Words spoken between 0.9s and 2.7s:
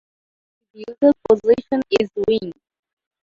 usual position is wing.